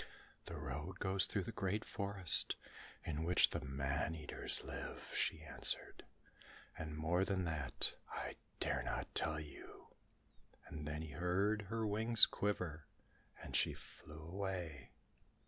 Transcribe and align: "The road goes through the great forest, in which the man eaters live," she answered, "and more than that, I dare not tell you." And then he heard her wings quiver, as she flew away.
"The 0.45 0.57
road 0.57 0.97
goes 0.97 1.27
through 1.27 1.43
the 1.43 1.51
great 1.51 1.85
forest, 1.85 2.55
in 3.05 3.23
which 3.23 3.51
the 3.51 3.59
man 3.63 4.15
eaters 4.15 4.63
live," 4.63 5.11
she 5.13 5.43
answered, 5.43 6.03
"and 6.75 6.97
more 6.97 7.23
than 7.23 7.43
that, 7.43 7.93
I 8.11 8.37
dare 8.59 8.81
not 8.81 9.13
tell 9.13 9.39
you." 9.39 9.89
And 10.65 10.87
then 10.87 11.03
he 11.03 11.11
heard 11.11 11.61
her 11.69 11.85
wings 11.85 12.25
quiver, 12.25 12.87
as 13.43 13.55
she 13.55 13.75
flew 13.75 14.19
away. 14.23 14.89